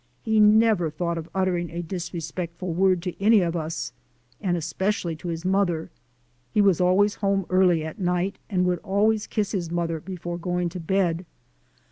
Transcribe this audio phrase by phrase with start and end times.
[0.23, 3.93] He never thought of uttering a disrespectful word to any of us
[4.41, 5.91] and especially to his mother.
[6.51, 10.69] He was always home early at night, and would always kiss his mother before going
[10.69, 11.23] to bed.